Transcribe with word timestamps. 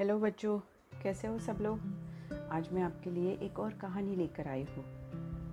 Hello 0.00 0.18
बच्चों, 0.18 0.56
कैसे 1.02 1.28
हो 1.28 1.38
सब 1.38 1.58
लोग? 1.60 1.80
आज 2.52 2.68
मैं 2.72 2.82
आपके 2.82 3.10
लिए 3.10 3.32
एक 3.42 3.58
और 3.58 3.72
कहानी 3.72 4.14
लेकर 4.16 4.46
आई 4.48 4.62
हूँ। 4.62 4.84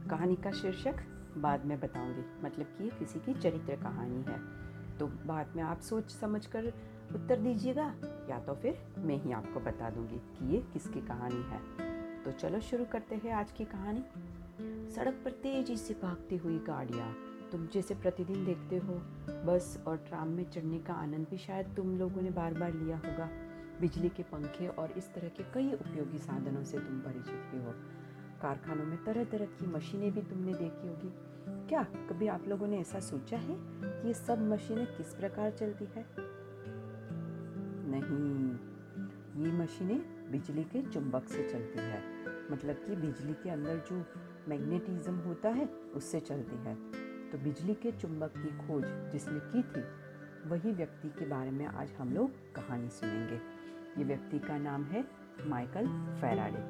कहानी 0.09 0.35
का 0.35 0.51
शीर्षक 0.51 0.99
बाद 1.37 1.65
में 1.65 1.79
बताऊँगी 1.79 2.23
मतलब 2.45 2.67
कि 2.77 2.83
ये 2.83 2.89
किसी 2.89 3.19
की 3.19 3.33
चरित्र 3.33 3.75
कहानी 3.75 4.21
है। 4.23 4.37
तो 4.97 5.07
बाद 5.07 5.51
में 5.55 5.63
आप 5.63 5.79
सोच 5.79 6.11
समझ 6.11 6.45
कर 6.45 6.67
उत्तर 7.15 7.39
दीजिएगा, 7.39 7.93
या 8.29 8.39
तो 8.39 8.53
फिर 8.53 8.79
मैं 8.97 9.21
ही 9.23 9.31
आपको 9.31 9.59
बता 9.59 9.89
दूँगी 9.89 10.19
कि 10.29 10.53
ये 10.53 10.61
किसकी 10.73 11.01
कहानी 11.01 11.43
है। 11.43 11.59
तो 12.23 12.31
चलो 12.31 12.59
शुरू 12.59 12.85
करते 12.85 13.15
हैं 13.15 13.33
आज 13.33 13.51
की 13.51 13.65
कहानी। 13.65 14.03
सड़क 14.95 15.21
पर 15.25 15.31
तेज़ी 15.31 15.77
से 15.77 15.93
भागती 15.93 16.37
हुई 16.37 16.57
गाड़ियाँ, 16.59 17.11
तुम 17.51 17.67
जैसे 17.73 17.95
प्रतिदिन 17.95 18.45
देखते 18.45 18.77
हो। 18.77 18.93
बस 19.45 19.83
और 19.87 19.97
ट्राम 19.97 20.27
में 20.27 20.43
चढ़ने 20.49 20.79
का 20.79 20.93
आनंद 20.93 21.27
भी 21.29 21.37
शायद 21.37 21.75
तुम 21.77 21.97
लोगों 21.97 22.21
ने 22.21 22.29
बार 22.29 22.53
बार 22.53 22.73
लिया 22.73 22.97
होगा। 22.97 23.29
बिजली 23.81 24.09
के 24.09 24.23
पंखे 24.23 24.67
और 24.67 24.91
इस 24.91 25.13
तरह 25.13 25.27
के 25.27 25.43
कई 25.43 25.71
उपयोगी 25.71 26.17
साधनों 26.17 26.63
से 26.63 26.79
तुम 26.79 26.99
परिचित 26.99 27.35
भी 27.35 27.63
हो। 27.63 27.73
कारखानों 28.41 28.85
में 28.85 29.03
तरह 29.03 29.23
तरह 29.23 29.45
की 29.45 29.67
मशीनें 29.67 30.11
भी 30.11 30.21
तुमने 30.21 30.53
देखी 30.53 30.87
होगी। 30.87 31.13
क्या 31.69 31.83
कभी 31.83 32.27
आप 32.27 32.47
लोगों 32.47 32.67
ने 32.67 32.79
ऐसा 32.79 32.99
सोचा 32.99 33.37
है 33.37 33.55
कि 33.59 34.07
ये 34.07 34.13
सब 34.13 34.39
मशीनें 34.39 34.87
किस 34.87 35.13
प्रकार 35.13 35.51
चलती 35.51 35.85
है? 35.85 36.05
नहीं। 37.89 38.37
ये 39.45 39.51
मशीनें 39.51 40.31
बिजली 40.31 40.63
के 40.63 40.81
चुंबक 40.81 41.27
से 41.27 41.49
चलती 41.49 41.79
है। 41.79 42.03
मतलब 42.51 42.75
कि 42.75 42.95
बिजली 42.95 43.33
के 43.33 43.49
अंदर 43.49 43.77
जो 43.77 44.05
मैग्नेटिज्म 44.47 45.15
होता 45.15 45.49
है, 45.49 45.65
उससे 45.65 46.19
चलती 46.19 46.55
है। 46.55 46.75
तो 47.29 47.37
बिजली 47.37 47.73
के 47.73 47.91
चुंबक 47.91 48.33
की 48.37 48.67
खोज 48.67 48.83
जिसने 48.85 49.39
की 49.39 49.63
थी, 49.63 49.83
वही 50.49 50.71
व्यक्ति 50.71 51.09
के 51.09 51.25
बारे 51.25 51.51
में 51.51 51.65
आज 51.65 51.91
हम 51.91 52.13
लोग 52.13 52.31
कहानी 52.31 52.89
सुनेंगे। 52.89 53.56
ये 53.97 54.03
व्यक्ति 54.03 54.39
का 54.39 54.57
नाम 54.57 54.83
है 54.85 55.05
माइकल 55.45 55.87
फेराडे। 56.21 56.61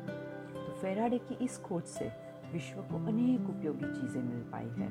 तो 0.55 0.73
फेराडे 0.73 1.17
की 1.19 1.35
इस 1.45 1.57
खोज 1.57 1.83
से 1.89 2.11
विश्व 2.53 2.81
को 2.81 3.05
अनेक 3.07 3.49
उपयोगी 3.49 3.93
चीज़ें 3.93 4.21
मिल 4.21 4.41
पाई 4.51 4.69
है, 4.77 4.89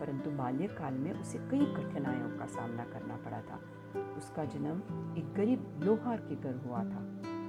परंतु 0.00 0.30
बाल्यकाल 0.32 0.94
में 0.94 1.12
उसे 1.12 1.38
कई 1.50 1.66
कठिनाइयों 1.74 2.28
का 2.38 2.46
सामना 2.46 2.84
करना 2.84 3.16
पड़ा 3.24 3.40
था। 3.40 3.60
उसका 4.16 4.44
जन्म 4.44 4.82
एक 5.18 5.32
गरीब 5.34 5.80
लोहार 5.82 6.20
के 6.20 6.36
घर 6.36 6.56
हुआ 6.66 6.82
था। 6.84 7.04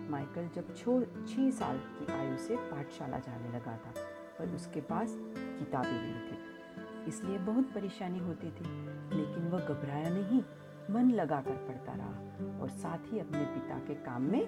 माइकल 0.09 0.49
जब 0.55 0.75
छो 0.75 0.99
छः 1.03 1.49
साल 1.51 1.77
की 1.89 2.11
आयु 2.13 2.37
से 2.37 2.55
पाठशाला 2.67 3.17
जाने 3.19 3.49
लगा 3.49 3.77
था, 3.77 3.93
पर 4.39 4.55
उसके 4.55 4.81
पास 4.83 5.15
किताबें 5.37 5.91
नहीं 5.91 6.21
थी। 6.27 7.07
इसलिए 7.07 7.37
बहुत 7.39 7.73
परेशानी 7.73 8.19
होती 8.19 8.51
थी, 8.51 8.69
लेकिन 9.13 9.47
वह 9.47 9.59
घबराया 9.59 10.09
नहीं। 10.09 10.41
मन 10.89 11.11
लगाकर 11.11 11.55
पढ़ता 11.67 11.93
रहा 11.93 12.59
और 12.61 12.69
साथ 12.69 13.11
ही 13.13 13.19
अपने 13.19 13.43
पिता 13.45 13.77
के 13.79 13.95
काम 13.95 14.21
में 14.21 14.45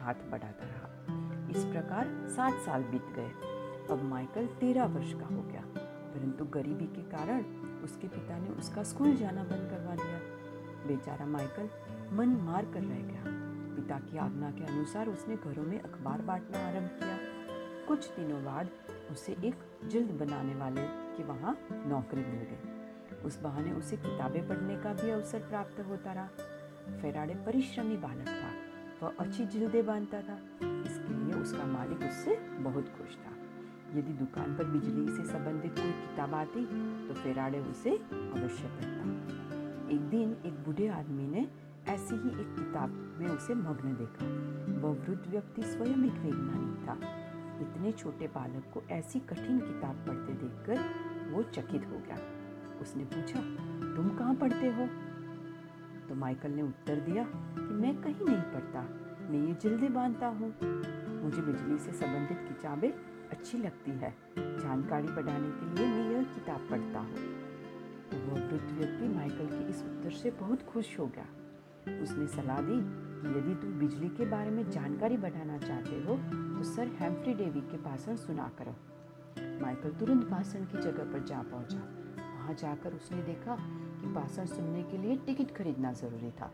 हाथ 0.00 0.14
बढ़ाता 0.30 0.66
रहा। 0.66 1.48
इस 1.50 1.64
प्रकार 1.64 2.08
सात 2.28 2.54
साल 2.54 2.82
बीत 2.82 3.06
गए। 3.16 3.30
अब 3.90 4.02
माइकल 4.02 4.46
तेरह 4.46 4.84
वर्ष 4.86 5.12
का 5.12 5.26
हो 5.26 5.42
गया, 5.42 5.62
परंतु 6.14 6.44
गरीबी 6.44 6.86
के 6.86 7.02
कारण 7.02 7.44
उसके 7.84 8.08
पिता 8.08 8.38
ने 8.38 8.48
उसका 8.48 8.82
स्कूल 8.82 9.14
जाना 9.16 9.44
बंद 9.44 9.70
करवा 9.70 9.94
दिया। 9.94 10.18
बेचारा 10.86 11.26
माइकल 11.26 11.68
मन 12.16 12.28
मार 12.42 12.64
कर 12.64 12.80
रह 12.80 13.02
गया। 13.02 13.22
पिता 13.76 13.98
की 14.00 14.18
आज्ञा 14.18 14.50
के 14.50 14.64
अनुसार 14.64 15.08
उसने 15.08 15.36
घरों 15.36 15.62
में 15.62 15.80
अखबार 15.80 16.20
बांटना 16.20 16.66
आरंभ 16.68 16.90
किया। 16.94 17.18
कुछ 17.88 18.08
दिनों 18.10 18.44
बाद 18.44 18.68
उसे 19.10 19.32
एक 19.44 19.88
जल्द 19.88 20.10
बनाने 20.10 20.54
वाले 20.54 20.82
के 21.16 21.24
वहाँ 21.24 21.56
नौकरी 21.86 22.20
मिल 22.20 22.42
गई। 22.42 22.79
उस 23.24 23.40
बहाने 23.42 23.72
उसे 23.72 23.96
किताबें 23.96 24.48
पढ़ने 24.48 24.76
का 24.76 24.92
भी 24.94 25.10
अवसर 25.10 25.38
प्राप्त 25.38 25.80
होता 25.80 26.12
रहा। 26.12 26.28
फेराडे 27.02 27.34
परिश्रमी 27.34 27.96
बालक 27.96 28.28
था, 28.28 28.50
वह 29.02 29.14
अच्छी 29.18 29.46
जिल्दें 29.46 29.84
बांधता 29.86 30.20
था। 30.20 30.38
इसके 30.62 31.14
लिए 31.14 31.34
उसका 31.34 31.64
मालिक 31.64 31.98
उससे 31.98 32.36
बहुत 32.60 32.88
खुश 32.88 33.16
था। 33.16 33.32
यदि 33.98 34.12
दुकान 34.14 34.54
पर 34.54 34.64
बिजली 34.64 35.06
से 35.16 35.24
संबंधित 35.24 35.72
कोई 35.72 35.92
किताब 35.92 36.34
आती 36.34 36.64
तो 37.08 37.14
फेराडे 37.14 37.58
उसे 37.60 37.96
अवश्य 37.96 38.68
पढ़ता। 38.68 39.94
एक 39.94 40.00
दिन 40.00 40.36
एक 40.46 40.64
बूढ़े 40.64 40.88
आदमी 40.88 41.26
ने 41.28 41.48
ऐसी 41.88 42.14
ही 42.14 42.40
एक 42.40 42.54
किताब 42.56 42.90
में 43.20 43.28
उसे 43.28 43.54
मग्न 43.54 43.94
देखा। 43.94 44.26
वह 44.80 44.94
वृद्ध 44.94 45.30
व्यक्ति 45.30 45.62
स्वयं 45.62 46.04
एक 46.04 46.18
वैज्ञानिक 46.18 46.88
था। 46.88 46.94
इतने 47.60 47.92
छोटे 47.92 48.26
बालक 48.26 48.70
को 48.74 48.82
ऐसी 48.90 49.20
कठिन 49.20 49.58
किताब 49.58 50.04
पढ़ते 50.06 50.32
देखकर 50.34 51.30
वो 51.30 51.42
चकित 51.42 51.86
हो 51.86 51.98
गया। 51.98 52.18
उसने 52.80 53.04
पूछा, 53.04 53.40
तुम 53.96 54.08
कहाँ 54.08 54.34
पढ़ते 54.34 54.66
हो? 54.70 54.86
तो 56.08 56.14
माइकल 56.14 56.50
ने 56.50 56.62
उत्तर 56.62 57.00
दिया 57.00 57.24
कि, 57.34 57.74
मैं 57.74 58.02
कहीं 58.02 58.26
नहीं 58.26 58.42
पढ़ता, 58.42 58.82
मैं 59.30 59.46
ये 59.46 59.54
जल्दी 59.54 59.88
बांधता 59.88 60.26
हूँ। 60.26 60.54
मुझे 61.22 61.42
बिजली 61.42 61.78
से 61.78 61.92
संबंधित 61.92 62.38
किताबें 62.38 62.90
अच्छी 63.30 63.58
लगती 63.58 63.90
है। 63.90 64.14
जानकारी 64.38 65.08
बढ़ाने 65.08 65.50
के 65.50 65.74
लिए 65.74 65.86
मैं 65.86 66.10
यह 66.10 66.22
किताब 66.22 66.66
पढ़ता 66.70 66.98
हूँ। 67.00 67.14
तो 68.10 68.16
वह 68.16 68.48
वृद्ध 68.48 68.70
व्यक्ति 68.78 69.08
माइकल 69.08 69.46
के 69.46 69.68
इस 69.68 69.82
उत्तर 69.82 70.10
से 70.10 70.30
बहुत 70.30 70.62
खुश 70.62 70.98
हो 70.98 71.06
गया। 71.06 71.26
उसने 72.02 72.26
सलाह 72.26 72.60
दी 72.60 72.80
कि, 73.22 73.38
यदि 73.38 73.54
तुम 73.54 73.72
बिजली 73.72 74.08
के 74.08 74.26
बारे 74.26 74.50
में 74.50 74.70
जानकारी 74.70 75.16
बढ़ाना 75.16 75.58
चाहते 75.58 75.96
हो 76.02 76.16
तो 76.56 76.62
सर 76.62 76.88
हेम्फ्री 76.88 77.34
डेवी 77.34 77.60
के 77.60 77.76
भाषण 77.76 78.16
सुना 78.16 78.50
करो। 78.58 78.76
माइकल 79.62 79.90
तुरंत 79.90 80.26
भाषण 80.26 80.64
की 80.64 80.78
जगह 80.78 81.12
पर 81.12 81.24
जा 81.24 81.42
पहुँचा। 81.42 81.78
वहाँ 82.40 82.54
जाकर 82.54 82.94
उसने 82.94 83.22
देखा 83.22 83.56
कि 84.00 84.06
भाषण 84.06 84.46
सुनने 84.46 84.82
के 84.82 84.98
लिए 84.98 85.16
टिकट 85.16 85.56
खरीदना 85.56 85.92
ज़रूरी 85.92 86.30
था। 86.30 86.52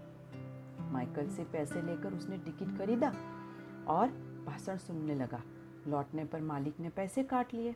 माइकल 0.93 1.29
से 1.29 1.45
पैसे 1.45 1.83
लेकर 1.83 2.13
उसने 2.13 2.39
टिकट 2.39 2.79
खरीदा 2.79 3.09
और 3.89 4.09
भाषण 4.47 4.77
सुनने 4.77 5.15
लगा। 5.15 5.43
लौटने 5.89 6.25
पर 6.25 6.41
मालिक 6.41 6.81
ने 6.81 6.89
पैसे 6.89 7.23
काट 7.23 7.55
लिए। 7.55 7.75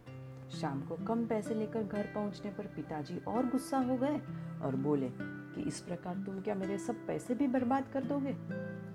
शाम 0.60 0.80
को 0.82 0.96
कम 0.96 1.26
पैसे 1.26 1.54
लेकर 1.54 1.82
घर 1.82 2.02
पहुँचने 2.02 2.50
पर 2.50 2.66
पिताजी 2.66 3.18
और 3.18 3.46
गुस्सा 3.46 3.78
हो 3.78 3.96
गए 3.96 4.20
और 4.62 4.76
बोले 4.76 5.10
कि 5.18 5.62
इस 5.62 5.80
प्रकार 5.80 6.14
तुम 6.14 6.40
क्या 6.40 6.54
मेरे 6.54 6.78
सब 6.78 7.06
पैसे 7.06 7.34
भी 7.34 7.46
बर्बाद 7.46 7.88
कर 7.92 8.04
दोगे? 8.04 8.32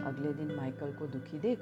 अगले 0.06 0.34
दिन 0.34 0.56
माइकल 0.56 0.94
को 0.94 1.08
दुखी 1.08 1.40
देख 1.40 1.60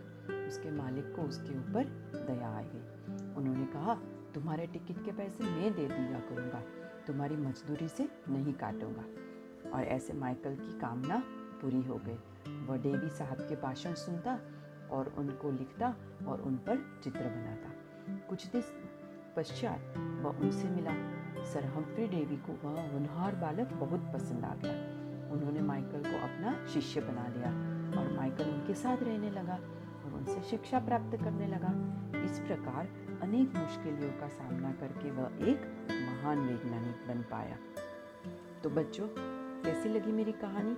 उसके 0.47 0.71
मालिक 0.71 1.15
को 1.15 1.21
उसके 1.21 1.59
ऊपर 1.59 1.83
दया 2.27 2.47
आ 2.47 2.61
गई। 2.61 3.35
उन्होंने 3.35 3.65
कहा, 3.65 3.95
तुम्हारे 4.33 4.67
टिकट 4.67 5.05
के 5.05 5.11
पैसे 5.11 5.43
मैं 5.43 5.73
दे 5.73 5.87
दिया 5.87 6.19
करूँगा। 6.19 6.63
तुम्हारी 7.07 7.35
मजदूरी 7.35 7.87
से 7.87 8.09
नहीं 8.29 8.53
काटूँगा। 8.53 9.05
और 9.69 9.83
ऐसे 9.83 10.13
माइकल 10.13 10.55
की 10.55 10.79
कामना 10.79 11.23
पूरी 11.61 11.81
हो 11.81 12.01
गई। 12.05 12.17
वह 12.65 12.77
डेवी 12.77 13.09
साहब 13.09 13.37
के 13.37 13.55
भाषण 13.55 13.93
सुनता 13.93 14.39
और 14.91 15.15
उनको 15.17 15.51
लिखता 15.51 15.95
और 16.27 16.41
उन 16.41 16.55
पर 16.55 17.01
चित्र 17.03 17.19
बनाता। 17.19 17.69
कुछ 18.29 18.47
दिन 18.47 18.63
पश्चात 19.35 19.97
वह 19.97 20.39
उनसे 20.39 20.69
मिला। 20.69 20.91
सर 21.43 21.65
हम्फ्री 21.65 22.07
डेवी 22.07 22.37
को 22.37 22.69
वह 22.69 22.91
होनहार 22.91 23.35
बालक 23.35 23.73
बहुत 23.73 24.13
पसंद 24.13 24.45
आ 24.45 24.55
गया। 24.55 25.03
उन्होंने 25.33 25.61
माइकल 25.61 26.03
को 26.03 26.23
अपना 26.23 26.67
शिष्य 26.67 27.01
बना 27.01 27.27
लिया 27.27 27.49
और 28.01 28.17
माइकल 28.17 28.43
उनके 28.43 28.73
साथ 28.73 28.97
रहने 28.97 29.29
लगा 29.29 29.55
और 30.05 30.13
उनसे 30.13 30.41
शिक्षा 30.41 30.79
प्राप्त 30.79 31.17
करने 31.23 31.47
लगा। 31.47 31.99
इस 32.23 32.39
प्रकार 32.39 32.85
अनेक 33.23 33.55
मुश्किलों 33.55 34.19
का 34.19 34.27
सामना 34.27 34.71
करके 34.71 35.11
वह 35.11 35.49
एक 35.49 35.61
महान 35.91 36.39
वैज्ञानिक 36.39 37.07
बन 37.07 37.21
पाया। 37.31 37.57
तो 38.63 38.69
बच्चों, 38.69 39.07
कैसी 39.63 39.89
लगी 39.89 40.11
मेरी 40.11 40.31
कहानी? 40.31 40.71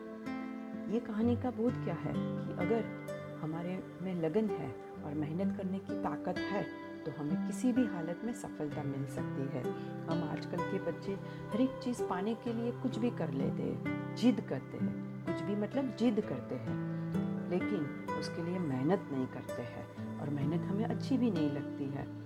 ये 0.93 0.99
कहानी 0.99 1.35
का 1.35 1.51
बोध 1.51 1.83
क्या 1.83 1.93
है 1.93 2.13
कि 2.13 2.53
अगर 2.53 3.07
हमारे 3.41 3.83
में 4.01 4.21
लगन 4.21 4.49
है 4.49 4.75
और 5.05 5.13
मेहनत 5.13 5.57
करने 5.57 5.79
की 5.79 5.93
ताकत 5.93 6.37
है 6.37 6.63
तो 7.05 7.11
हमें 7.19 7.47
किसी 7.47 7.73
भी 7.73 7.85
हालत 7.85 8.21
में 8.23 8.33
सफलता 8.33 8.83
मिल 8.83 9.05
सकती 9.05 9.57
है। 9.57 9.63
हम 10.05 10.29
आजकल 10.31 10.57
के 10.57 10.79
बच्चे 10.79 11.13
हर 11.53 11.61
एक 11.61 11.79
चीज़ 11.83 12.03
पाने 12.03 12.33
के 12.33 12.53
लिए 12.53 12.71
कुछ 12.71 12.97
भी 12.97 13.09
कर 13.09 13.31
लेते 13.31 13.63
हैं, 13.63 14.15
जिद 14.15 14.41
करते 14.49 14.77
हैं, 14.77 15.25
कुछ 15.25 15.41
भी 15.41 15.55
मतलब 15.55 15.95
जिद 15.95 16.21
करते 16.29 16.55
हैं। 16.55 17.49
लेकिन 17.49 18.05
उसके 18.19 18.43
लिए 18.43 18.59
मेहनत 18.59 19.09
नहीं 19.11 19.27
करते 19.27 19.61
हैं 19.61 20.19
और 20.19 20.29
मेहनत 20.29 20.61
हमें 20.61 20.85
अच्छी 20.85 21.17
भी 21.17 21.31
नहीं 21.31 21.51
लगती 21.51 21.85
है। 21.85 22.24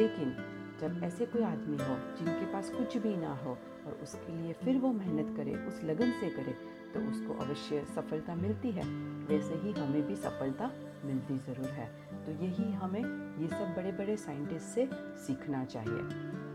लेकिन 0.00 0.34
जब 0.80 1.02
ऐसे 1.04 1.26
कोई 1.26 1.42
आदमी 1.42 1.76
हो 1.78 1.96
जिनके 2.18 2.52
पास 2.52 2.70
कुछ 2.70 2.96
भी 2.96 3.16
ना 3.16 3.32
हो 3.36 3.50
और 3.86 3.98
उसके 4.02 4.36
लिए 4.36 4.52
फिर 4.64 4.78
वो 4.78 4.92
मेहनत 4.92 5.36
करे, 5.36 5.54
उस 5.66 5.82
लगन 5.84 6.12
से 6.20 6.28
करे 6.30 6.54
तो 6.94 7.00
उसको 7.10 7.34
अवश्य 7.44 7.84
सफलता 7.94 8.34
मिलती 8.34 8.70
है। 8.70 8.84
वैसे 9.26 9.54
ही 9.54 9.72
हमें 9.72 10.06
भी 10.06 10.16
सफलता 10.16 10.70
मिलती 11.04 11.36
ज़रूर 11.38 11.68
है। 11.70 11.86
तो 12.24 12.32
यही 12.44 12.72
हमें 12.72 13.02
ये 13.40 13.48
सब 13.48 13.74
बड़े 13.76 13.92
बड़े 13.92 14.16
साइंटिस्ट 14.16 14.66
से 14.66 14.88
सीखना 15.26 15.64
चाहिए। 15.64 16.02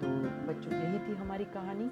तो 0.01 0.07
बच्चों, 0.47 0.73
यही 0.73 0.99
थी 0.99 1.15
हमारी 1.15 1.45
कहानी 1.53 1.89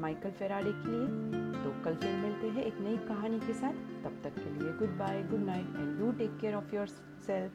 माइकल 0.00 0.30
फेराडे 0.30 0.72
के 0.74 0.90
लिए। 0.90 1.62
तो 1.64 1.72
कल 1.84 1.94
फिर 1.94 2.14
मिलते 2.16 2.48
हैं 2.48 2.64
एक 2.64 2.80
नई 2.80 2.96
कहानी 3.08 3.40
के 3.40 3.54
साथ। 3.54 3.82
तब 4.04 4.20
तक 4.24 4.38
के 4.38 4.50
लिए 4.50 4.72
goodbye, 4.98 5.22
good 5.22 5.44
night, 5.46 5.76
and 5.76 5.98
do 5.98 6.12
take 6.12 6.38
care 6.40 6.54
of 6.54 6.74
yourself 7.26 7.52